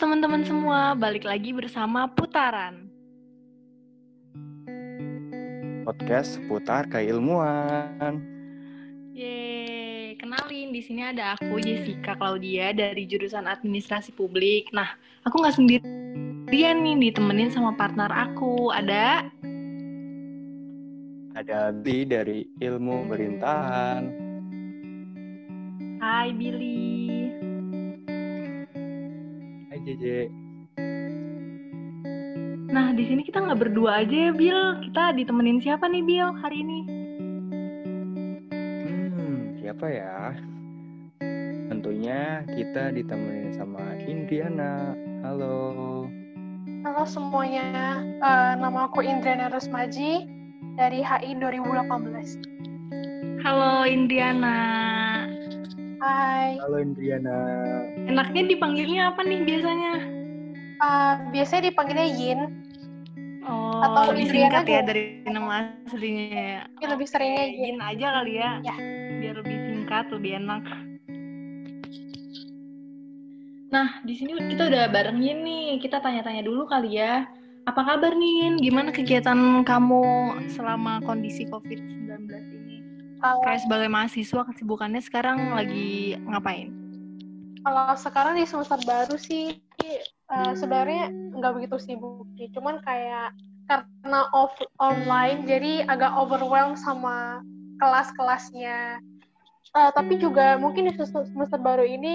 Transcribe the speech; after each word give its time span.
teman-teman 0.00 0.40
semua, 0.48 0.96
balik 0.96 1.28
lagi 1.28 1.52
bersama 1.52 2.08
Putaran. 2.08 2.88
Podcast 5.84 6.40
seputar 6.40 6.88
keilmuan. 6.88 8.16
Yeay, 9.12 10.16
kenalin 10.16 10.72
di 10.72 10.80
sini 10.80 11.04
ada 11.04 11.36
aku 11.36 11.60
Jessica 11.60 12.16
Claudia 12.16 12.72
dari 12.72 13.04
jurusan 13.04 13.44
Administrasi 13.44 14.16
Publik. 14.16 14.72
Nah, 14.72 14.88
aku 15.28 15.36
nggak 15.36 15.60
sendirian 15.60 16.80
nih, 16.80 17.12
ditemenin 17.12 17.52
sama 17.52 17.76
partner 17.76 18.08
aku. 18.08 18.72
Ada 18.72 19.28
Ada 21.36 21.76
Bi 21.76 22.08
dari 22.08 22.48
ilmu 22.56 23.04
pemerintahan. 23.04 24.02
Hai 26.00 26.32
Billy. 26.32 26.99
Hai 29.80 29.96
JJ. 29.96 30.04
Nah, 32.68 32.92
di 32.92 33.00
sini 33.08 33.24
kita 33.24 33.40
nggak 33.40 33.64
berdua 33.64 34.04
aja 34.04 34.28
ya, 34.28 34.32
Bill. 34.36 34.76
Kita 34.84 35.16
ditemenin 35.16 35.56
siapa 35.64 35.88
nih, 35.88 36.04
Bill, 36.04 36.36
hari 36.36 36.60
ini? 36.60 36.80
Hmm, 38.84 39.56
siapa 39.56 39.88
ya? 39.88 40.36
Tentunya 41.72 42.44
kita 42.44 42.92
ditemenin 42.92 43.56
sama 43.56 43.80
Indriana. 44.04 44.92
Halo. 45.24 46.04
Halo 46.84 47.08
semuanya, 47.08 48.04
Eh, 48.20 48.52
nama 48.60 48.84
aku 48.84 49.00
Indriana 49.00 49.48
Rusmaji 49.48 50.28
dari 50.76 51.00
HI 51.00 51.40
2018. 51.40 52.36
Halo 53.40 53.88
Indiana. 53.88 54.60
Hai, 56.00 56.56
Halo 56.64 56.80
Indriana. 56.80 57.36
Enaknya 58.08 58.48
dipanggilnya 58.48 59.12
apa 59.12 59.20
nih 59.20 59.44
biasanya? 59.44 59.92
Eh, 60.80 61.14
biasanya 61.28 61.62
dipanggilnya 61.68 62.08
Yin, 62.08 62.40
Oh, 63.40 63.80
Atau 63.80 64.12
lebih 64.12 64.28
Indriana 64.28 64.60
singkat 64.60 64.64
ya 64.68 64.80
dari 64.84 65.04
nama 65.24 65.72
aslinya 65.88 66.24
ya. 66.28 66.60
tapi 66.72 66.84
lebih 66.92 67.06
seringnya 67.08 67.44
Yin. 67.48 67.56
Yin 67.56 67.78
aja 67.80 68.06
kali 68.20 68.32
ya. 68.36 68.50
Ya. 68.64 68.74
Biar 69.20 69.34
lebih 69.44 69.56
singkat, 69.68 70.04
lebih 70.12 70.30
enak. 70.40 70.62
Nah, 73.70 73.88
di 74.02 74.14
sini 74.16 74.36
kita 74.36 74.72
udah 74.72 74.88
bareng 74.88 75.20
Yin 75.20 75.40
nih. 75.44 75.66
Kita 75.80 76.00
tanya-tanya 76.00 76.44
dulu 76.44 76.64
kali 76.64 76.96
ya. 76.96 77.28
Apa 77.64 77.80
kabar 77.84 78.16
nih 78.16 78.32
Yin? 78.44 78.54
Gimana 78.56 78.88
kegiatan 78.88 79.36
kamu 79.64 80.04
selama 80.48 81.00
kondisi 81.04 81.44
COVID-19 81.48 82.08
ini? 82.28 82.69
Kalau 83.20 83.44
Kayak 83.44 83.60
sebagai 83.68 83.88
mahasiswa, 83.92 84.40
kesibukannya 84.48 85.02
sekarang 85.04 85.52
lagi 85.52 86.16
ngapain? 86.24 86.80
kalau 87.60 87.92
sekarang 87.96 88.40
di 88.40 88.48
semester 88.48 88.80
baru 88.88 89.16
sih, 89.20 89.60
eh, 90.32 90.52
sebenarnya 90.56 91.12
nggak 91.36 91.52
begitu 91.60 91.76
sibuk 91.76 92.24
sih. 92.40 92.48
Cuman 92.56 92.80
kayak 92.80 93.36
karena 93.68 94.26
off 94.34 94.56
online, 94.80 95.46
jadi 95.46 95.86
agak 95.86 96.12
overwhelmed 96.16 96.80
sama 96.80 97.44
kelas-kelasnya. 97.78 98.98
Eh, 99.70 99.90
tapi 99.94 100.18
juga 100.18 100.58
mungkin 100.58 100.90
di 100.90 100.92
semester 100.98 101.60
baru 101.60 101.84
ini 101.86 102.14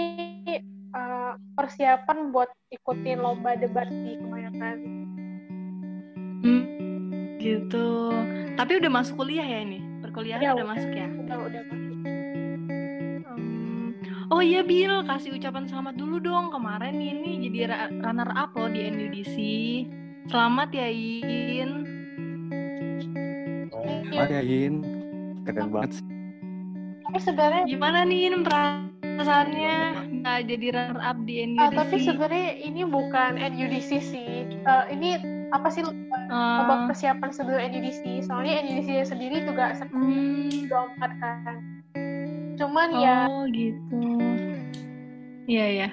eh, 0.95 1.33
persiapan 1.55 2.33
buat 2.33 2.49
ikutin 2.73 3.21
lomba 3.21 3.55
debat 3.55 3.87
sih 3.87 4.17
kebanyakan. 4.19 4.77
Hmm, 6.41 6.63
gitu. 7.37 8.11
Tapi 8.55 8.71
udah 8.81 8.91
masuk 8.91 9.21
kuliah 9.23 9.45
ya 9.45 9.61
ini? 9.61 9.94
Perkuliahan 10.15 10.39
Ya, 10.39 10.55
udah 10.55 10.67
masuk 10.71 10.91
ya? 10.95 11.07
Udah 11.11 11.37
udah 11.43 11.61
masuk. 11.67 11.97
Hmm, 13.27 13.87
Oh 14.31 14.39
iya 14.39 14.63
Bill, 14.63 15.03
kasih 15.03 15.35
ucapan 15.35 15.67
selamat 15.67 15.99
dulu 15.99 16.23
dong. 16.23 16.55
Kemarin 16.55 16.95
ini 16.95 17.43
jadi 17.43 17.67
runner 17.99 18.31
up 18.31 18.55
loh 18.55 18.71
di 18.71 18.87
NUDC. 18.87 19.35
Selamat 20.31 20.71
ya 20.71 20.87
Yin. 20.87 21.83
Oh, 23.75 23.83
ya 24.23 24.39
In. 24.39 24.87
Keren 25.43 25.67
banget 25.67 25.99
sih. 25.99 26.05
Tapi 27.03 27.19
sebenarnya 27.19 27.61
Gimana 27.67 28.07
nih 28.07 28.19
Yin 28.23 28.35
perasaannya 28.47 29.75
nggak 30.23 30.39
jadi 30.47 30.67
runner 30.71 30.99
up 31.03 31.17
di 31.27 31.33
Ah, 31.59 31.67
NUDC? 31.67 31.75
tapi 31.75 31.95
sebenarnya 31.99 32.49
ini 32.63 32.81
bukan 32.87 33.35
NUDC 33.35 33.89
sih. 33.99 34.47
Eh, 34.47 34.83
ini 34.95 35.19
apa 35.51 35.67
sih 35.67 35.83
Eh, 36.25 36.57
lomba 36.59 36.89
persiapan 36.89 37.29
sebelum 37.29 37.59
NUDC? 37.61 38.25
Soalnya 38.25 38.65
NUDC 38.65 38.89
sendiri 39.05 39.45
juga 39.45 39.77
hmm, 39.77 40.65
24 40.65 41.23
kan. 41.23 41.57
Cuman 42.55 42.89
ya 42.97 43.29
oh 43.29 43.45
gitu. 43.53 44.01
Iya 45.45 45.67
ya. 45.85 45.89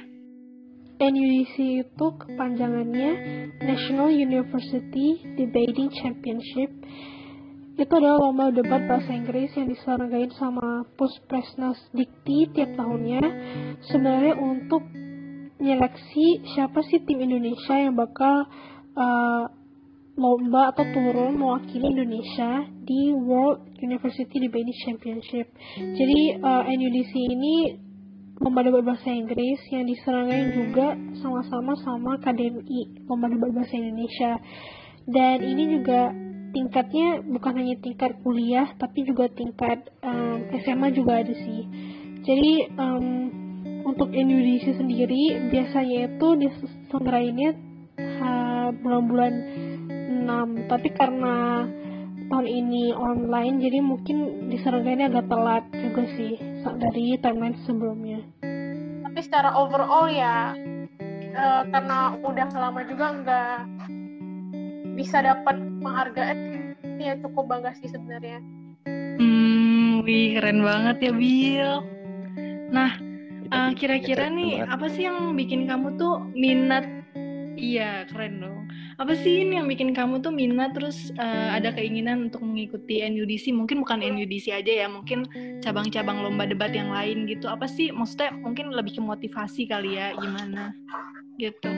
NUDC 1.02 1.56
itu 1.82 2.06
kepanjangannya 2.14 3.10
National 3.58 4.08
University 4.14 5.20
Debating 5.34 5.90
Championship. 5.90 6.70
Itu 7.74 7.92
adalah 7.98 8.22
lomba 8.22 8.54
debat 8.54 8.86
bahasa 8.86 9.10
Inggris 9.10 9.50
yang 9.58 9.66
diselenggarain 9.66 10.30
sama 10.38 10.86
Puspresnas 10.94 11.80
Dikti 11.90 12.54
tiap 12.54 12.78
tahunnya. 12.78 13.22
Sebenarnya 13.90 14.38
untuk 14.38 14.86
nyeleksi 15.58 16.46
siapa 16.54 16.82
sih 16.86 17.02
tim 17.02 17.18
Indonesia 17.18 17.74
yang 17.74 17.98
bakal 17.98 18.46
uh, 18.94 19.44
lomba 20.12 20.76
atau 20.76 20.84
turun 20.92 21.40
mewakili 21.40 21.88
Indonesia 21.88 22.68
di 22.84 23.16
World 23.16 23.80
University 23.80 24.36
Debating 24.44 24.78
Championship. 24.84 25.46
Jadi 25.76 26.36
uh, 26.36 26.68
NUDC 26.68 27.12
ini 27.16 27.56
lomba 28.42 28.66
debat 28.66 28.82
bahasa 28.82 29.06
Inggris 29.14 29.62
yang 29.70 29.86
diselenggarain 29.86 30.50
juga 30.50 30.98
sama-sama 31.22 31.78
sama 31.78 32.18
KDMI 32.18 33.06
lomba 33.06 33.30
debat 33.30 33.54
bahasa 33.54 33.78
Indonesia 33.78 34.42
dan 35.06 35.46
ini 35.46 35.78
juga 35.78 36.10
tingkatnya 36.50 37.22
bukan 37.22 37.52
hanya 37.62 37.78
tingkat 37.78 38.18
kuliah 38.26 38.66
tapi 38.82 39.06
juga 39.06 39.30
tingkat 39.30 39.94
um, 40.02 40.42
SMA 40.58 40.90
juga 40.90 41.22
ada 41.22 41.30
sih 41.30 41.62
jadi 42.26 42.52
um, 42.74 43.06
untuk 43.86 44.10
NUDC 44.10 44.74
sendiri 44.74 45.50
biasanya 45.50 46.10
itu 46.10 46.28
diselenggarainnya 46.42 47.50
uh, 47.98 48.68
bulan-bulan 48.74 49.32
6 50.22 50.70
tapi 50.70 50.88
karena 50.90 51.66
tahun 52.30 52.46
ini 52.46 52.94
online 52.94 53.60
jadi 53.60 53.78
mungkin 53.78 54.16
diselenggarainnya 54.48 55.10
agak 55.10 55.26
telat 55.28 55.64
juga 55.74 56.02
sih 56.14 56.32
dari 56.78 57.18
timeline 57.18 57.58
sebelumnya 57.62 58.20
tapi 59.04 59.20
secara 59.20 59.52
overall 59.52 60.08
ya 60.08 60.56
eh, 61.28 61.62
karena 61.68 62.16
udah 62.18 62.46
lama 62.54 62.80
juga 62.86 63.06
nggak 63.12 63.58
bisa 64.94 65.20
dapat 65.20 65.56
penghargaan 65.80 66.38
ya 66.96 67.18
cukup 67.20 67.44
bangga 67.48 67.72
sih 67.76 67.88
sebenarnya 67.88 68.40
Hmm, 69.12 70.02
wih 70.02 70.34
keren 70.34 70.64
banget 70.64 70.96
ya 70.98 71.12
Bill. 71.12 71.72
Nah, 72.72 72.90
Eh, 73.52 73.70
kira-kira 73.76 74.32
keren 74.32 74.40
nih 74.40 74.52
banget. 74.58 74.72
apa 74.72 74.86
sih 74.88 75.02
yang 75.04 75.36
bikin 75.36 75.68
kamu 75.68 76.00
tuh 76.00 76.24
minat? 76.32 76.88
Iya 77.62 78.10
keren 78.10 78.42
dong. 78.42 78.66
Apa 78.98 79.14
sih 79.14 79.46
ini 79.46 79.54
yang 79.54 79.70
bikin 79.70 79.94
kamu 79.94 80.18
tuh 80.18 80.34
minat 80.34 80.74
terus 80.74 81.14
eh, 81.14 81.48
ada 81.54 81.70
keinginan 81.70 82.26
untuk 82.26 82.42
mengikuti 82.42 83.06
NUDC? 83.06 83.54
Mungkin 83.54 83.86
bukan 83.86 84.02
NUDC 84.02 84.50
aja 84.50 84.72
ya, 84.82 84.86
mungkin 84.90 85.30
cabang-cabang 85.62 86.26
lomba 86.26 86.50
debat 86.50 86.74
yang 86.74 86.90
lain 86.90 87.30
gitu. 87.30 87.46
Apa 87.46 87.70
sih? 87.70 87.94
Maksudnya 87.94 88.34
mungkin 88.34 88.74
lebih 88.74 88.98
ke 88.98 89.02
motivasi 89.02 89.70
kali 89.70 89.94
ya, 89.94 90.10
gimana? 90.18 90.74
Gitu. 91.38 91.70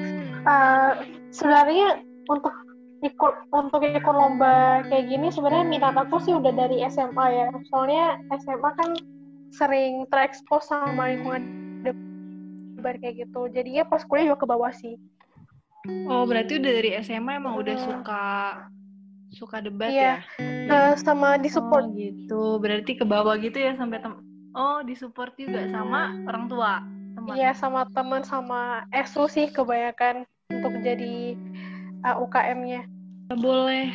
Eh, 0.49 0.93
sebenarnya 1.29 2.01
untuk 2.33 2.57
ikut 3.05 3.35
untuk 3.53 3.85
ikut 3.85 4.15
lomba 4.17 4.81
kayak 4.89 5.13
gini 5.13 5.29
sebenarnya 5.29 5.69
minat 5.69 5.93
aku 5.93 6.17
sih 6.25 6.33
udah 6.33 6.49
dari 6.57 6.81
SMA 6.89 7.27
ya 7.37 7.53
soalnya 7.69 8.17
SMA 8.41 8.71
kan 8.81 8.97
sering 9.53 10.09
terekspos 10.09 10.73
sama 10.73 11.13
lingkungan 11.13 11.45
debat 11.85 12.97
kayak 13.05 13.29
gitu 13.29 13.53
jadinya 13.53 13.85
pas 13.85 14.01
kuliah 14.09 14.33
juga 14.33 14.41
ke 14.41 14.47
bawah 14.49 14.73
sih 14.73 14.97
Oh 16.09 16.25
berarti 16.25 16.57
udah 16.57 16.73
dari 16.73 16.91
SMA 17.01 17.37
emang 17.37 17.61
udah 17.61 17.77
Hmm. 17.77 17.85
suka 17.85 18.25
suka 19.35 19.57
debat 19.61 19.91
Iya. 19.93 20.23
ya? 20.41 20.45
Eh, 20.71 20.93
sama 20.97 21.37
di 21.37 21.51
support 21.53 21.91
Oh 21.91 21.93
gitu. 21.93 22.57
Berarti 22.63 22.97
ke 22.97 23.05
bawah 23.05 23.37
gitu 23.37 23.59
ya 23.61 23.77
sampai 23.77 24.01
tem 24.01 24.15
Oh 24.55 24.81
disupport 24.87 25.35
juga 25.35 25.67
sama 25.69 26.15
orang 26.31 26.47
tua. 26.47 26.79
Teman. 27.19 27.35
Iya 27.35 27.51
sama 27.59 27.83
teman 27.91 28.23
sama 28.23 28.87
ESU 28.95 29.27
sih 29.27 29.51
kebanyakan 29.51 30.23
untuk 30.47 30.73
jadi 30.79 31.35
uh, 32.07 32.23
UKM-nya. 32.23 32.87
Boleh 33.35 33.91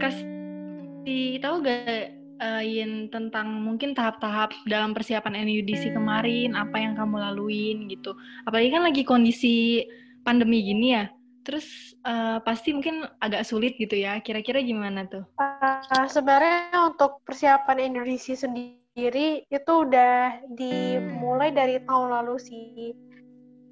kasih 0.00 1.36
tahu 1.44 1.60
gak 1.60 2.16
eh, 2.40 2.62
Yin 2.64 3.12
tentang 3.12 3.60
mungkin 3.60 3.92
tahap-tahap 3.92 4.56
dalam 4.64 4.96
persiapan 4.96 5.36
NUDC 5.44 5.92
kemarin 5.92 6.56
apa 6.56 6.80
yang 6.80 6.96
kamu 6.96 7.20
laluin 7.20 7.84
gitu. 7.92 8.16
Apalagi 8.48 8.72
kan 8.72 8.82
lagi 8.88 9.02
kondisi 9.04 9.84
pandemi 10.24 10.64
gini 10.64 10.96
ya. 10.96 11.12
Terus 11.40 11.96
eh, 12.04 12.38
pasti 12.44 12.76
mungkin 12.76 13.08
agak 13.18 13.48
sulit 13.48 13.76
gitu 13.80 13.96
ya. 13.96 14.20
Kira-kira 14.20 14.60
gimana 14.60 15.08
tuh? 15.08 15.24
Uh, 15.40 16.06
sebenarnya 16.06 16.92
untuk 16.92 17.24
persiapan 17.24 17.92
Indonesia 17.94 18.36
sendiri 18.36 19.44
itu 19.48 19.72
udah 19.72 20.44
dimulai 20.52 21.54
dari 21.54 21.80
tahun 21.84 22.08
lalu 22.20 22.36
sih. 22.40 22.92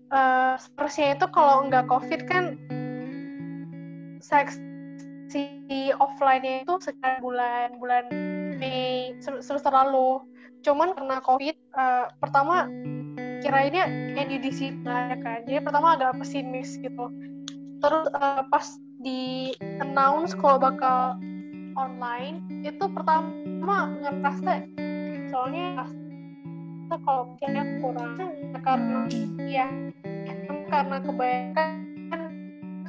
uh, 0.09 0.57
seharusnya 0.57 1.21
itu 1.21 1.27
kalau 1.29 1.69
nggak 1.69 1.85
covid 1.85 2.25
kan 2.25 2.57
seksi 4.25 5.93
offline-nya 6.01 6.65
itu 6.65 6.75
sekitar 6.81 7.21
bulan 7.21 7.77
bulan 7.77 8.09
Mei 8.59 9.15
semester 9.21 9.71
lalu 9.71 10.25
cuman 10.67 10.97
karena 10.97 11.23
covid 11.23 11.57
uh, 11.79 12.11
pertama 12.19 12.67
kirainnya 13.39 13.87
NUDC 14.19 14.83
ya 14.83 15.15
kan 15.23 15.47
jadi 15.47 15.63
pertama 15.63 15.95
agak 15.95 16.19
pesimis 16.19 16.75
gitu 16.83 17.07
terus 17.79 18.07
uh, 18.19 18.43
pas 18.51 18.67
di 18.99 19.55
announce 19.79 20.35
kalau 20.35 20.59
bakal 20.59 21.15
online 21.79 22.43
itu 22.67 22.85
pertama 22.91 23.87
ngerasa 24.03 24.67
soalnya 25.31 25.87
kalau 27.07 27.31
misalnya 27.37 27.63
kurang 27.79 28.17
karena 28.65 29.01
ya 29.47 29.67
karena 30.69 30.97
kebanyakan 31.05 31.71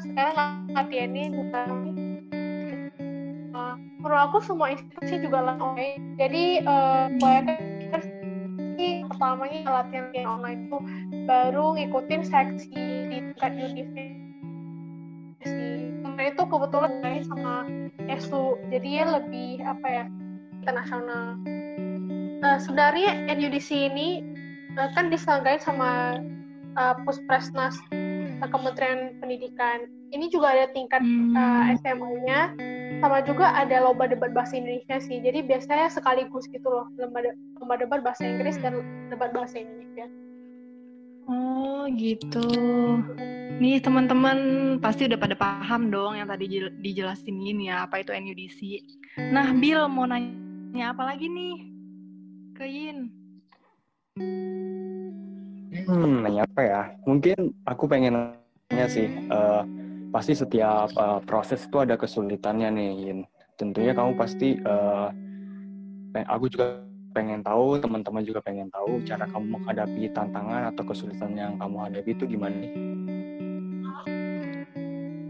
sekarang 0.01 0.51
latihannya 0.73 1.25
bukan 1.35 1.67
uh, 3.53 3.75
menurut 4.01 4.21
aku 4.31 4.37
semua 4.41 4.73
institusi 4.73 5.21
juga 5.21 5.53
lah 5.53 5.57
jadi 6.17 6.65
uh, 6.65 7.13
kebanyakan 7.19 8.19
pertamanya 9.19 9.83
latihan 9.83 10.23
online 10.23 10.71
itu 10.71 10.77
baru 11.27 11.75
ngikutin 11.75 12.21
seksi 12.23 12.71
di 12.71 13.19
tingkat 13.35 13.51
universitas 13.51 14.08
Itu 16.29 16.43
kebetulan 16.45 17.01
main 17.01 17.23
sama 17.25 17.65
ESU 18.05 18.57
jadi 18.69 18.89
ya 19.01 19.05
lebih 19.19 19.61
apa 19.65 19.87
ya 19.87 20.05
internasional 20.61 21.39
uh, 22.43 22.59
sebenarnya 22.59 23.27
NUDC 23.31 23.69
ini 23.71 24.23
uh, 24.79 24.89
kan 24.95 25.11
diselenggarain 25.11 25.61
sama 25.61 26.19
uh, 26.79 26.95
Puspresnas 27.03 27.75
uh, 27.93 28.47
Kementerian 28.49 29.17
Pendidikan. 29.19 29.87
Ini 30.09 30.25
juga 30.33 30.57
ada 30.57 30.65
tingkat 30.73 31.05
hmm. 31.05 31.37
uh, 31.37 31.69
SMA-nya, 31.85 32.57
sama 32.97 33.21
juga 33.21 33.53
ada 33.53 33.85
lomba 33.85 34.09
debat 34.09 34.33
bahasa 34.33 34.57
Indonesia 34.57 34.97
sih. 34.97 35.21
Jadi 35.21 35.45
biasanya 35.45 35.93
sekaligus 35.93 36.49
gitu 36.49 36.65
loh, 36.65 36.89
lomba, 36.97 37.29
de 37.29 37.31
lomba 37.61 37.77
debat 37.77 38.01
bahasa 38.01 38.25
Inggris 38.25 38.57
dan 38.57 38.81
debat 39.13 39.29
bahasa 39.29 39.61
Indonesia. 39.61 40.09
Oh 41.29 41.85
gitu. 41.93 42.49
Nih 43.57 43.81
teman-teman 43.81 44.37
pasti 44.77 45.09
udah 45.09 45.17
pada 45.17 45.33
paham 45.33 45.89
dong 45.89 46.13
yang 46.21 46.29
tadi 46.29 46.69
dijelasin 46.77 47.33
ini 47.41 47.73
ya 47.73 47.89
apa 47.89 48.05
itu 48.05 48.13
NUDC. 48.13 48.59
Nah 49.33 49.49
Bill 49.57 49.89
mau 49.89 50.05
nanya 50.05 50.93
apa 50.93 51.09
lagi 51.09 51.25
nih? 51.25 51.79
ke 52.59 52.67
Yin? 52.67 53.07
Hmm, 55.87 56.27
nanya 56.27 56.43
apa 56.43 56.61
ya? 56.61 56.81
Mungkin 57.07 57.55
aku 57.63 57.87
pengen 57.87 58.35
nanya 58.67 58.85
sih, 58.91 59.07
uh, 59.31 59.63
pasti 60.11 60.35
setiap 60.35 60.91
uh, 60.99 61.23
proses 61.23 61.63
itu 61.63 61.79
ada 61.79 61.95
kesulitannya 61.95 62.67
nih, 62.75 62.89
Yin. 62.99 63.19
Tentunya 63.55 63.95
kamu 63.95 64.19
pasti, 64.19 64.59
uh, 64.67 65.07
aku 66.27 66.51
juga 66.51 66.83
pengen 67.15 67.39
tahu, 67.39 67.79
teman-teman 67.79 68.27
juga 68.27 68.43
pengen 68.43 68.67
tahu 68.75 68.99
cara 69.07 69.23
kamu 69.23 69.55
menghadapi 69.55 70.11
tantangan 70.11 70.75
atau 70.75 70.83
kesulitan 70.83 71.31
yang 71.39 71.55
kamu 71.55 71.77
hadapi 71.87 72.11
itu 72.11 72.27
gimana? 72.27 72.67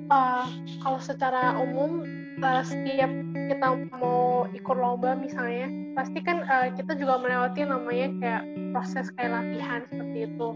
Uh, 0.09 0.45
kalau 0.81 0.97
secara 0.97 1.53
umum 1.61 2.01
uh, 2.41 2.63
setiap 2.65 3.09
kita 3.49 3.67
mau 3.93 4.49
ikut 4.57 4.77
lomba 4.77 5.13
misalnya 5.13 5.69
pasti 5.93 6.21
kan 6.25 6.41
uh, 6.49 6.73
kita 6.73 6.97
juga 6.97 7.21
melewati 7.21 7.61
namanya 7.65 8.07
kayak 8.17 8.43
proses 8.73 9.13
kayak 9.13 9.37
latihan 9.37 9.85
seperti 9.89 10.25
itu. 10.29 10.49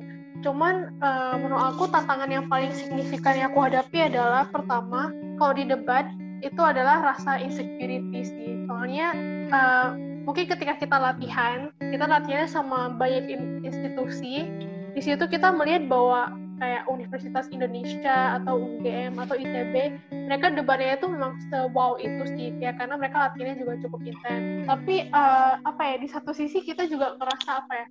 Cuman 0.43 0.97
uh, 0.99 1.37
menurut 1.39 1.63
aku 1.73 1.83
tantangan 1.93 2.29
yang 2.33 2.45
paling 2.49 2.73
signifikan 2.73 3.37
yang 3.37 3.53
aku 3.53 3.69
hadapi 3.69 4.09
adalah 4.09 4.49
pertama 4.49 5.13
kalau 5.37 5.53
di 5.53 5.69
debat 5.69 6.09
itu 6.43 6.59
adalah 6.59 7.13
rasa 7.13 7.39
insecurity 7.39 8.25
sih. 8.25 8.65
Soalnya 8.67 9.15
uh, 9.53 9.95
mungkin 10.27 10.47
ketika 10.47 10.79
kita 10.79 10.97
latihan 10.97 11.71
kita 11.79 12.05
latihannya 12.07 12.49
sama 12.49 12.95
banyak 12.95 13.31
institusi 13.63 14.47
di 14.93 15.01
situ 15.01 15.25
kita 15.27 15.51
melihat 15.51 15.89
bahwa 15.89 16.31
kayak 16.57 16.87
Universitas 16.89 17.49
Indonesia 17.49 18.41
atau 18.41 18.59
UGM 18.59 19.17
atau 19.17 19.35
ITB 19.35 19.75
mereka 20.11 20.53
debatnya 20.53 20.95
itu 20.97 21.07
memang 21.09 21.33
se-wow 21.49 21.97
itu 21.99 22.23
sih 22.33 22.49
ya 22.61 22.73
karena 22.77 22.97
mereka 22.97 23.29
latihannya 23.29 23.59
juga 23.59 23.73
cukup 23.85 24.01
intens. 24.05 24.65
Tapi 24.69 24.95
uh, 25.11 25.59
apa 25.65 25.81
ya 25.83 25.95
di 25.99 26.07
satu 26.09 26.31
sisi 26.31 26.63
kita 26.63 26.87
juga 26.87 27.17
ngerasa 27.19 27.65
apa 27.65 27.73
ya 27.73 27.85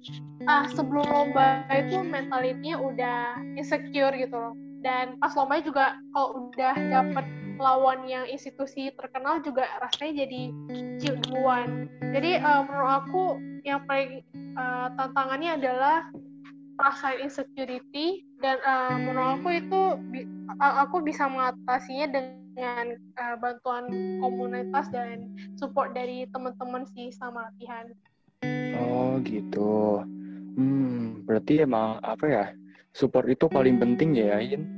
ah 0.51 0.65
sebelum 0.73 1.07
lomba 1.07 1.67
itu 1.71 2.03
mentalitinya 2.03 2.77
udah 2.81 3.21
insecure 3.59 4.15
gitu 4.17 4.35
loh. 4.35 4.55
Dan 4.83 5.15
pas 5.23 5.31
lomba 5.39 5.63
juga 5.63 5.95
kalau 6.11 6.51
udah 6.51 6.75
dapet 6.75 7.27
lawan 7.63 8.03
yang 8.11 8.27
institusi 8.27 8.91
terkenal 8.99 9.39
juga 9.45 9.69
rasanya 9.79 10.27
jadi 10.27 10.43
ciut 10.99 11.19
duluan. 11.31 11.87
Jadi 12.11 12.43
uh, 12.43 12.67
menurut 12.67 12.93
aku 13.07 13.25
yang 13.63 13.87
paling 13.87 14.27
uh, 14.59 14.91
tantangannya 14.99 15.55
adalah 15.55 16.11
perasaan 16.77 17.23
insecurity 17.23 18.25
dan 18.41 18.59
uh, 18.65 18.97
menurut 18.97 19.41
aku 19.41 19.49
itu 19.55 19.83
aku 20.61 20.97
bisa 21.05 21.29
mengatasinya 21.29 22.07
dengan 22.11 22.87
uh, 23.17 23.37
bantuan 23.39 23.89
komunitas 24.21 24.89
dan 24.93 25.33
support 25.57 25.93
dari 25.97 26.29
teman-teman 26.33 26.85
sih 26.93 27.13
sama 27.15 27.49
latihan. 27.49 27.87
Oh 28.77 29.21
gitu. 29.23 30.03
Hmm, 30.59 31.25
berarti 31.25 31.65
emang 31.65 32.03
apa 32.05 32.25
ya? 32.29 32.47
Support 32.93 33.33
itu 33.33 33.49
paling 33.49 33.81
penting 33.81 34.13
ya, 34.13 34.37
Yin? 34.37 34.69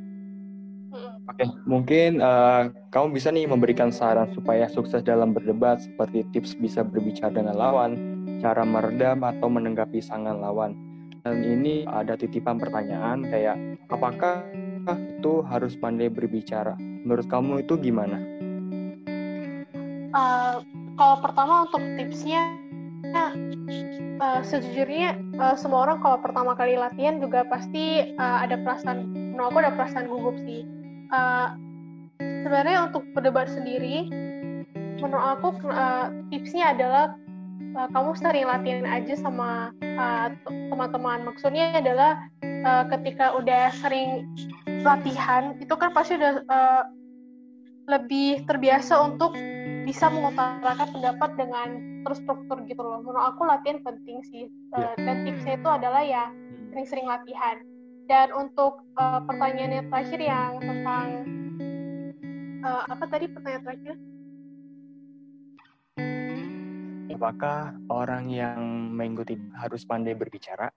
Hmm. 0.94 1.18
Oke, 1.26 1.42
okay. 1.42 1.48
mungkin 1.66 2.22
uh, 2.22 2.70
kamu 2.94 3.18
bisa 3.18 3.34
nih 3.34 3.50
memberikan 3.50 3.90
saran 3.90 4.30
supaya 4.30 4.70
sukses 4.70 5.02
dalam 5.02 5.34
berdebat 5.34 5.82
seperti 5.82 6.22
tips 6.30 6.54
bisa 6.54 6.86
berbicara 6.86 7.34
dengan 7.34 7.58
lawan, 7.58 7.98
cara 8.38 8.62
meredam 8.62 9.26
atau 9.26 9.50
menanggapi 9.50 9.98
sangan 9.98 10.38
lawan 10.38 10.93
dan 11.24 11.40
ini 11.40 11.88
ada 11.88 12.20
titipan 12.20 12.60
pertanyaan 12.60 13.24
kayak 13.24 13.56
apakah 13.88 14.44
itu 14.84 15.40
harus 15.48 15.72
pandai 15.80 16.12
berbicara? 16.12 16.76
Menurut 16.76 17.24
kamu 17.32 17.64
itu 17.64 17.80
gimana? 17.80 18.20
Uh, 20.12 20.60
kalau 21.00 21.16
pertama 21.24 21.64
untuk 21.64 21.80
tipsnya, 21.96 22.44
uh, 24.20 24.44
sejujurnya 24.44 25.16
uh, 25.40 25.56
semua 25.56 25.88
orang 25.88 26.04
kalau 26.04 26.20
pertama 26.20 26.52
kali 26.52 26.76
latihan 26.76 27.16
juga 27.16 27.48
pasti 27.48 28.12
uh, 28.20 28.44
ada 28.44 28.60
perasaan, 28.60 29.08
menurut 29.32 29.48
aku 29.48 29.58
ada 29.64 29.72
perasaan 29.72 30.06
gugup 30.12 30.36
sih. 30.44 30.68
Uh, 31.08 31.56
sebenarnya 32.20 32.92
untuk 32.92 33.02
berdebat 33.16 33.48
sendiri, 33.48 34.12
menurut 35.00 35.24
aku 35.40 35.48
uh, 35.72 36.12
tipsnya 36.28 36.76
adalah 36.76 37.16
uh, 37.74 37.88
kamu 37.90 38.10
sering 38.16 38.46
latihan 38.46 38.86
aja 38.86 39.14
sama 39.18 39.74
uh, 39.98 40.28
teman-teman. 40.46 41.26
Maksudnya 41.26 41.74
adalah 41.78 42.18
uh, 42.42 42.84
ketika 42.94 43.34
udah 43.36 43.74
sering 43.82 44.30
latihan, 44.86 45.58
itu 45.58 45.74
kan 45.74 45.90
pasti 45.90 46.16
udah 46.16 46.42
uh, 46.48 46.84
lebih 47.84 48.48
terbiasa 48.48 48.96
untuk 49.04 49.36
bisa 49.84 50.08
mengutarakan 50.08 50.88
pendapat 50.96 51.30
dengan 51.36 51.68
terstruktur 52.08 52.64
gitu 52.64 52.80
loh. 52.80 53.04
Menurut 53.04 53.36
aku 53.36 53.44
latihan 53.44 53.80
penting 53.84 54.24
sih. 54.32 54.48
Uh, 54.72 54.96
dan 55.00 55.28
tipsnya 55.28 55.60
itu 55.60 55.68
adalah 55.68 56.00
ya 56.00 56.32
sering-sering 56.72 57.04
latihan. 57.04 57.60
Dan 58.04 58.32
untuk 58.36 58.84
uh, 59.00 59.20
pertanyaan 59.24 59.80
yang 59.80 59.86
terakhir 59.88 60.20
yang 60.20 60.60
tentang 60.60 61.06
uh, 62.60 62.84
apa 62.88 63.04
tadi 63.08 63.28
pertanyaan 63.32 63.64
terakhir? 63.64 63.94
Apakah 67.12 67.76
orang 67.92 68.30
yang 68.32 68.60
mengikuti 68.94 69.36
harus 69.58 69.84
pandai 69.84 70.16
berbicara? 70.16 70.72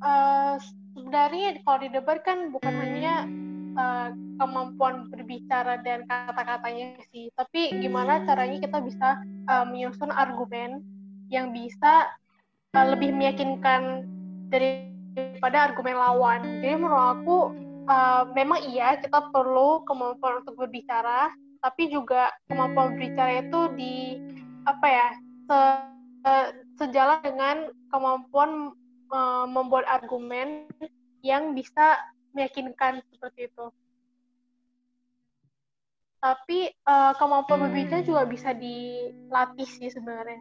Uh, 0.00 0.56
sebenarnya 0.94 1.60
kalau 1.64 1.78
di 1.82 1.88
debat 1.92 2.18
kan 2.24 2.52
bukan 2.52 2.74
hanya 2.76 3.14
uh, 3.76 4.08
kemampuan 4.40 5.08
berbicara 5.12 5.80
dan 5.84 6.04
kata-katanya 6.08 7.00
sih, 7.12 7.32
tapi 7.36 7.80
gimana 7.80 8.24
caranya 8.24 8.60
kita 8.60 8.78
bisa 8.84 9.08
uh, 9.48 9.64
menyusun 9.64 10.12
argumen 10.12 10.84
yang 11.32 11.50
bisa 11.50 12.12
uh, 12.76 12.86
lebih 12.86 13.12
meyakinkan 13.12 14.06
daripada 14.52 15.72
argumen 15.72 15.96
lawan. 15.96 16.40
Jadi 16.60 16.74
menurut 16.76 17.06
aku 17.18 17.38
uh, 17.88 18.28
memang 18.36 18.60
iya 18.68 19.00
kita 19.00 19.32
perlu 19.32 19.82
kemampuan 19.88 20.44
untuk 20.44 20.54
berbicara, 20.60 21.32
tapi 21.66 21.90
juga 21.90 22.30
kemampuan 22.46 22.94
berbicara 22.94 23.42
itu 23.42 23.60
di 23.74 23.94
apa 24.70 24.86
ya 24.86 25.08
se, 25.50 25.60
sejalan 26.78 27.18
dengan 27.26 27.56
kemampuan 27.90 28.70
uh, 29.10 29.50
membuat 29.50 29.82
argumen 29.90 30.70
yang 31.26 31.58
bisa 31.58 31.98
meyakinkan 32.38 33.02
seperti 33.10 33.50
itu. 33.50 33.66
Tapi 36.22 36.70
uh, 36.86 37.18
kemampuan 37.18 37.66
berbicara 37.66 38.06
juga 38.06 38.22
bisa 38.30 38.54
dilatih 38.54 39.66
sih 39.66 39.90
sebenarnya. 39.90 40.38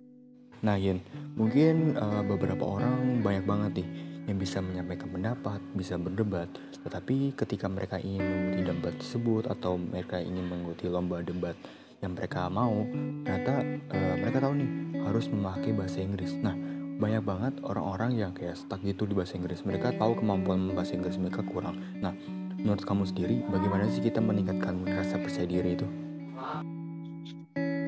Nah, 0.62 0.77
Yin, 0.77 1.01
mungkin 1.34 1.98
uh, 1.98 2.22
beberapa 2.22 2.77
orang 2.77 3.25
banyak 3.25 3.46
banget 3.50 3.72
nih 3.82 3.89
yang 4.25 4.38
bisa 4.41 4.58
menyampaikan 4.62 5.10
pendapat, 5.13 5.62
bisa 5.77 5.96
berdebat. 6.01 6.50
Tetapi 6.82 7.38
ketika 7.38 7.70
mereka 7.70 8.01
ingin 8.01 8.25
mengikuti 8.25 8.62
debat 8.65 8.94
tersebut 8.98 9.44
atau 9.50 9.77
mereka 9.77 10.17
ingin 10.17 10.46
mengikuti 10.50 10.89
lomba 10.89 11.22
debat 11.22 11.53
yang 12.01 12.17
mereka 12.17 12.50
mau, 12.50 12.86
ternyata 13.25 13.53
uh, 13.94 14.15
mereka 14.17 14.38
tahu 14.41 14.53
nih 14.58 14.70
harus 15.05 15.25
memakai 15.29 15.72
bahasa 15.77 16.01
Inggris. 16.01 16.34
Nah, 16.41 16.58
banyak 16.98 17.24
banget 17.24 17.53
orang-orang 17.62 18.12
yang 18.17 18.32
kayak 18.34 18.58
stuck 18.58 18.82
gitu 18.82 19.05
di 19.05 19.13
bahasa 19.13 19.38
Inggris. 19.38 19.62
Mereka 19.62 20.01
tahu 20.01 20.17
kemampuan 20.17 20.74
bahasa 20.74 20.98
Inggris 20.98 21.22
mereka 21.22 21.46
kurang. 21.46 21.77
Nah, 22.01 22.12
menurut 22.58 22.82
kamu 22.82 23.05
sendiri, 23.05 23.46
bagaimana 23.46 23.86
sih 23.94 24.01
kita 24.01 24.17
meningkatkan 24.24 24.82
rasa 24.89 25.22
percaya 25.22 25.46
diri 25.46 25.77
itu? 25.77 25.88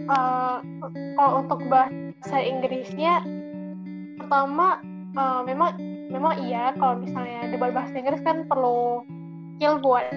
Uh, 0.07 0.63
kalau 1.17 1.43
untuk 1.43 1.59
bahasa 1.67 2.37
Inggrisnya, 2.39 3.25
pertama 4.21 4.79
uh, 5.17 5.41
memang 5.43 5.96
memang 6.07 6.39
iya 6.43 6.71
kalau 6.79 6.99
misalnya 6.99 7.51
debat 7.51 7.75
bahasa 7.75 7.93
Inggris 7.95 8.23
kan 8.23 8.47
perlu 8.47 9.03
skill 9.57 9.81
buat 9.81 10.07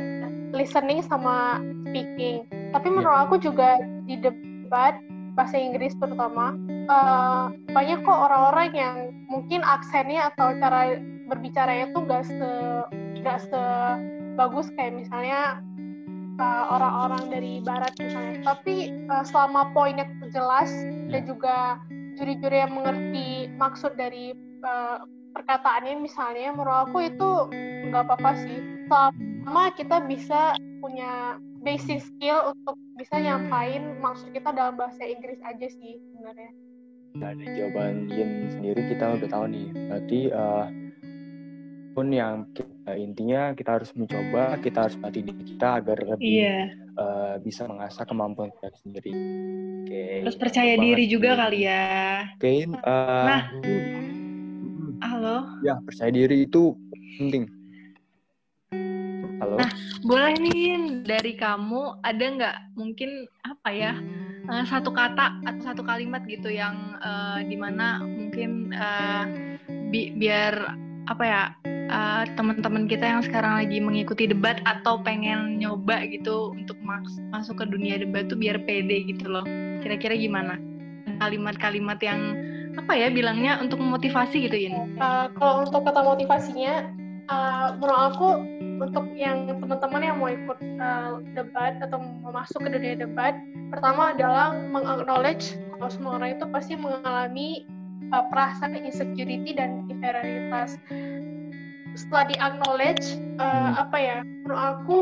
listening 0.52 1.00
sama 1.06 1.59
speaking. 1.90 2.47
Tapi 2.70 2.87
iya. 2.87 2.94
menurut 2.94 3.18
aku 3.26 3.37
juga 3.40 3.80
di 4.06 4.18
debat 4.20 4.99
bahasa 5.35 5.56
Inggris 5.56 5.94
terutama 5.97 6.59
uh, 6.90 7.54
banyak 7.70 8.02
kok 8.02 8.20
orang-orang 8.30 8.70
yang 8.75 8.97
mungkin 9.30 9.62
aksennya 9.62 10.35
atau 10.35 10.52
cara 10.59 10.99
berbicaranya 11.30 11.94
tuh 11.94 12.02
gak 12.04 12.26
se 12.26 12.50
gak 13.23 13.38
se 13.47 13.62
bagus 14.35 14.66
kayak 14.75 14.99
misalnya 14.99 15.62
uh, 16.42 16.64
orang-orang 16.75 17.25
dari 17.30 17.52
barat 17.62 17.94
misalnya. 17.97 18.42
Tapi 18.42 19.06
uh, 19.09 19.25
selama 19.25 19.70
poinnya 19.73 20.06
jelas 20.35 20.70
dan 21.11 21.23
juga 21.25 21.78
juri-juri 22.18 22.56
yang 22.61 22.75
mengerti 22.75 23.49
maksud 23.56 23.94
dari 23.97 24.35
uh, 24.66 25.00
perkataannya 25.32 26.02
misalnya 26.02 26.50
menurut 26.54 26.90
aku 26.90 26.99
itu 27.06 27.30
nggak 27.90 28.04
apa-apa 28.06 28.32
sih 28.44 28.58
selama 28.87 29.64
kita 29.78 29.96
bisa 30.06 30.54
punya 30.82 31.38
basic 31.62 32.02
skill 32.02 32.54
untuk 32.56 32.75
bisa 32.96 33.20
nyampain 33.20 34.00
maksud 34.00 34.32
kita 34.32 34.50
dalam 34.50 34.75
bahasa 34.76 35.04
Inggris 35.04 35.38
aja 35.44 35.68
sih 35.68 36.00
sebenarnya 36.12 36.50
dari 37.16 37.44
jawaban 37.58 38.06
Yin 38.06 38.50
sendiri 38.54 38.87
kita 38.87 39.18
udah 39.18 39.28
tahu 39.28 39.44
nih 39.50 39.68
berarti 39.75 40.20
uh, 40.30 40.66
pun 41.90 42.06
yang 42.14 42.46
kita, 42.54 42.94
intinya 42.94 43.50
kita 43.50 43.82
harus 43.82 43.90
mencoba 43.99 44.56
kita 44.62 44.87
harus 44.87 44.96
melatih 45.02 45.22
diri 45.26 45.42
kita 45.42 45.68
agar 45.82 45.99
lebih 45.99 46.22
yeah. 46.22 46.70
Iya. 46.70 47.02
uh, 47.02 47.34
bisa 47.42 47.66
mengasah 47.66 48.06
kemampuan 48.06 48.54
kita 48.54 48.70
sendiri. 48.87 49.12
Okay. 49.84 50.22
Terus 50.22 50.38
percaya 50.38 50.78
diri 50.78 51.10
juga 51.10 51.34
kali 51.34 51.66
ya. 51.66 51.87
Oke, 52.38 52.46
okay, 52.46 52.58
uh, 52.87 53.25
nah 53.26 53.42
Halo. 55.20 55.44
Ya, 55.60 55.76
percaya 55.84 56.08
diri 56.16 56.48
itu 56.48 56.72
penting. 57.20 57.44
Halo. 59.36 59.60
Nah, 59.60 59.68
boleh 60.00 60.32
nih 60.40 61.04
dari 61.04 61.36
kamu 61.36 62.00
ada 62.00 62.24
nggak 62.24 62.56
mungkin 62.72 63.28
apa 63.44 63.68
ya 63.68 63.92
uh, 64.48 64.64
satu 64.64 64.88
kata 64.88 65.44
atau 65.44 65.60
satu 65.60 65.84
kalimat 65.84 66.24
gitu 66.24 66.48
yang 66.48 66.96
uh, 67.04 67.36
di 67.44 67.52
mana 67.52 68.00
mungkin 68.00 68.72
uh, 68.72 69.28
bi 69.92 70.16
biar 70.16 70.72
apa 71.12 71.24
ya 71.28 71.42
uh, 71.92 72.24
teman-teman 72.40 72.88
kita 72.88 73.04
yang 73.04 73.20
sekarang 73.20 73.60
lagi 73.60 73.76
mengikuti 73.76 74.24
debat 74.24 74.56
atau 74.64 75.04
pengen 75.04 75.60
nyoba 75.60 76.00
gitu 76.08 76.56
untuk 76.56 76.80
mas 76.80 77.20
masuk 77.28 77.60
ke 77.60 77.68
dunia 77.68 78.00
debat 78.00 78.24
tuh 78.24 78.40
biar 78.40 78.56
pede 78.64 79.04
gitu 79.04 79.28
loh. 79.28 79.44
Kira-kira 79.84 80.16
gimana? 80.16 80.56
Kalimat-kalimat 81.20 82.00
yang 82.00 82.40
apa 82.78 82.92
ya 82.94 83.08
bilangnya 83.10 83.58
untuk 83.58 83.82
memotivasi 83.82 84.46
gitu 84.50 84.56
ya? 84.70 84.74
Uh, 85.00 85.26
kalau 85.34 85.66
untuk 85.66 85.82
kata 85.82 86.00
motivasinya, 86.02 86.90
uh, 87.30 87.74
menurut 87.78 88.02
aku 88.14 88.28
untuk 88.80 89.04
yang 89.18 89.46
teman-teman 89.50 90.02
yang 90.02 90.16
mau 90.18 90.30
ikut 90.30 90.58
uh, 90.80 91.20
debat 91.34 91.76
atau 91.82 91.98
mau 92.22 92.32
masuk 92.34 92.62
ke 92.64 92.70
dunia 92.70 92.94
debat, 92.98 93.34
pertama 93.74 94.14
adalah 94.14 94.54
mengacknowledge 94.54 95.58
kalau 95.76 95.88
semua 95.90 96.12
orang 96.20 96.36
itu 96.36 96.44
pasti 96.52 96.74
mengalami 96.76 97.64
uh, 98.12 98.24
perasaan 98.28 98.76
insecurity 98.76 99.52
dan 99.56 99.86
inferioritas. 99.88 100.78
Setelah 101.98 102.24
di 102.30 102.36
acknowledge, 102.38 103.18
uh, 103.42 103.82
apa 103.82 103.96
ya? 103.98 104.18
Menurut 104.46 104.60
aku 104.60 104.98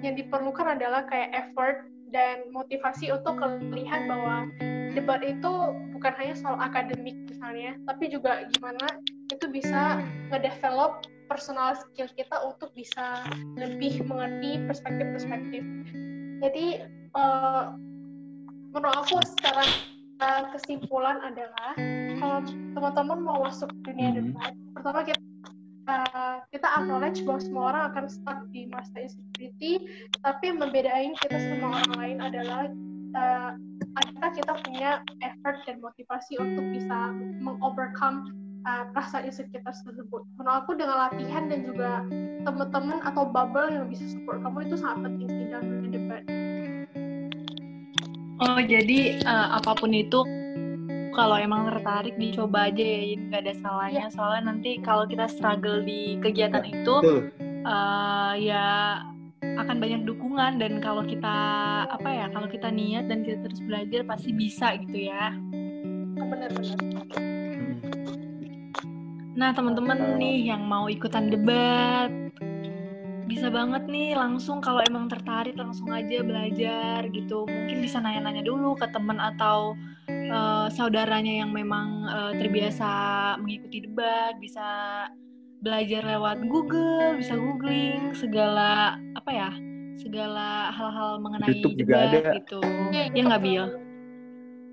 yang 0.00 0.14
diperlukan 0.16 0.78
adalah 0.78 1.04
kayak 1.10 1.34
effort 1.34 1.84
dan 2.08 2.48
motivasi 2.54 3.12
untuk 3.12 3.36
melihat 3.68 4.08
bahwa 4.08 4.48
debat 4.98 5.22
itu 5.22 5.52
bukan 5.94 6.12
hanya 6.18 6.34
soal 6.34 6.58
akademik 6.58 7.14
misalnya, 7.30 7.78
tapi 7.86 8.10
juga 8.10 8.50
gimana 8.58 8.86
itu 9.30 9.46
bisa 9.46 10.02
ngedevelop 10.34 11.06
personal 11.30 11.76
skill 11.76 12.08
kita 12.16 12.34
untuk 12.42 12.72
bisa 12.74 13.22
lebih 13.54 14.02
mengerti 14.02 14.64
perspektif-perspektif. 14.66 15.62
Jadi 16.42 16.66
uh, 17.14 17.74
menurut 18.74 18.96
aku 19.06 19.22
secara 19.36 19.64
kesimpulan 20.50 21.22
adalah 21.22 21.78
kalau 22.18 22.42
teman-teman 22.74 23.18
mau 23.22 23.38
masuk 23.46 23.70
dunia 23.86 24.10
mm-hmm. 24.10 24.34
debat, 24.34 24.52
pertama 24.74 25.00
kita 25.06 25.22
uh, 25.86 26.36
kita 26.50 26.68
acknowledge 26.74 27.22
bahwa 27.22 27.40
semua 27.40 27.64
orang 27.70 27.84
akan 27.94 28.04
stuck 28.10 28.40
di 28.50 28.66
masa 28.66 28.98
insecurity, 28.98 29.86
tapi 30.26 30.46
membedain 30.50 31.14
kita 31.22 31.38
sama 31.38 31.78
orang 31.78 31.92
lain 32.02 32.18
adalah 32.18 32.62
uh, 33.14 33.52
adakah 33.98 34.30
kita 34.34 34.52
punya 34.62 34.90
effort 35.26 35.58
dan 35.66 35.82
motivasi 35.82 36.38
untuk 36.38 36.64
bisa 36.70 37.12
mengovercome 37.42 38.30
uh, 38.66 38.86
perasaan 38.94 39.26
insecure 39.26 39.62
tersebut. 39.62 40.22
Menurut 40.38 40.56
aku 40.64 40.70
dengan 40.78 41.08
latihan 41.08 41.50
dan 41.50 41.66
juga 41.66 42.04
teman-teman 42.46 42.98
atau 43.02 43.26
bubble 43.26 43.70
yang 43.70 43.86
bisa 43.90 44.04
support 44.08 44.40
kamu 44.42 44.66
itu 44.70 44.76
sangat 44.78 45.10
penting 45.10 45.28
sih 45.28 45.46
dalam 45.50 45.66
debat. 45.90 46.22
Oh 48.38 48.60
jadi 48.62 49.18
uh, 49.26 49.58
apa 49.58 49.74
pun 49.74 49.90
itu 49.90 50.22
kalau 51.18 51.34
emang 51.34 51.66
tertarik 51.66 52.14
dicoba 52.14 52.70
aja 52.70 52.78
ya 52.78 53.18
nggak 53.18 53.42
ada 53.42 53.54
salahnya 53.58 54.06
ya. 54.06 54.14
soalnya 54.14 54.54
nanti 54.54 54.78
kalau 54.78 55.02
kita 55.10 55.26
struggle 55.26 55.82
di 55.82 56.14
kegiatan 56.22 56.62
itu 56.62 57.26
uh, 57.66 58.38
ya 58.38 59.02
akan 59.58 59.76
banyak 59.82 60.06
dukungan 60.06 60.62
dan 60.62 60.78
kalau 60.78 61.02
kita 61.02 61.36
apa 61.90 62.08
ya 62.08 62.26
kalau 62.30 62.46
kita 62.46 62.70
niat 62.70 63.10
dan 63.10 63.26
kita 63.26 63.42
terus 63.42 63.58
belajar 63.66 64.06
pasti 64.06 64.30
bisa 64.30 64.78
gitu 64.78 65.10
ya. 65.10 65.34
Benar-benar 66.14 66.78
nah 69.38 69.54
teman-teman 69.54 70.18
nih 70.18 70.50
yang 70.50 70.66
mau 70.66 70.90
ikutan 70.90 71.30
debat 71.30 72.10
bisa 73.28 73.52
banget 73.52 73.86
nih 73.86 74.16
langsung 74.16 74.58
kalau 74.58 74.82
emang 74.82 75.06
tertarik 75.06 75.54
langsung 75.54 75.92
aja 75.92 76.24
belajar 76.24 77.04
gitu. 77.12 77.44
Mungkin 77.44 77.84
bisa 77.84 78.00
nanya-nanya 78.00 78.42
dulu 78.42 78.72
ke 78.74 78.88
teman 78.90 79.20
atau 79.20 79.76
uh, 80.32 80.66
saudaranya 80.72 81.44
yang 81.44 81.52
memang 81.52 82.08
uh, 82.08 82.32
terbiasa 82.34 82.90
mengikuti 83.38 83.84
debat 83.84 84.34
bisa 84.40 84.64
belajar 85.58 86.02
lewat 86.06 86.38
Google, 86.46 87.18
bisa 87.18 87.34
googling 87.34 88.14
segala 88.14 88.98
apa 89.18 89.30
ya, 89.30 89.50
segala 89.98 90.70
hal-hal 90.70 91.18
mengenai 91.18 91.50
YouTube 91.50 91.74
juga 91.74 91.94
ada. 92.06 92.18
gitu. 92.38 92.60
Ya 92.94 93.22
nggak 93.26 93.42
bil? 93.42 93.64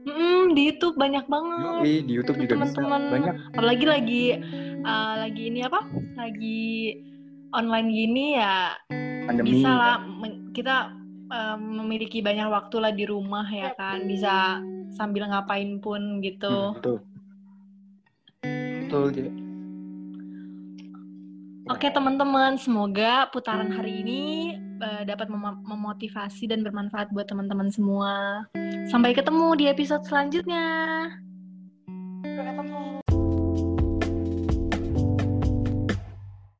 Mm, 0.05 0.53
di 0.53 0.61
YouTube 0.69 0.95
banyak 1.01 1.25
banget. 1.25 1.81
Yui, 1.81 1.95
di 2.05 2.13
YouTube 2.13 2.37
juga 2.45 2.61
teman-teman 2.61 3.01
banyak. 3.09 3.35
Apalagi 3.57 3.85
lagi 3.89 4.23
uh, 4.85 5.13
lagi 5.25 5.43
ini 5.49 5.59
apa? 5.65 5.81
Lagi 6.13 6.61
online 7.49 7.89
gini 7.89 8.25
ya. 8.37 8.77
Pandemi. 9.25 9.57
Bisa 9.57 9.69
lah 9.73 9.97
kita 10.53 10.93
uh, 11.33 11.57
memiliki 11.57 12.21
banyak 12.21 12.45
waktu 12.45 12.75
lah 12.77 12.93
di 12.93 13.09
rumah 13.09 13.49
ya 13.49 13.73
kan. 13.73 14.05
Bisa 14.05 14.61
sambil 14.93 15.25
ngapain 15.25 15.81
pun 15.81 16.21
gitu. 16.21 16.53
Hmm, 16.53 16.77
betul. 16.77 16.97
Betul 18.85 19.03
gitu. 19.17 19.44
Oke 21.65 21.89
teman-teman, 21.89 22.61
semoga 22.61 23.25
putaran 23.33 23.73
hari 23.73 24.05
ini 24.05 24.53
uh, 24.85 25.01
dapat 25.01 25.33
mem 25.33 25.65
memotivasi 25.65 26.45
dan 26.45 26.61
bermanfaat 26.61 27.09
buat 27.09 27.25
teman-teman 27.25 27.73
semua. 27.73 28.45
Sampai 28.85 29.17
ketemu 29.17 29.57
di 29.57 29.65
episode 29.65 30.05
selanjutnya. 30.05 30.69